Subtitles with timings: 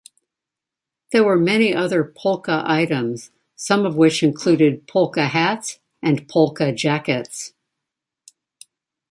[1.11, 7.53] There were many other "polka" items, some of which include "polka-hats" and "polka-jackets".